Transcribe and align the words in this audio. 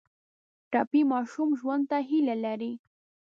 ټپي 0.71 1.01
ماشوم 1.11 1.49
ژوند 1.59 1.83
ته 1.89 1.97
هیله 2.09 2.35
لري. 2.45 2.73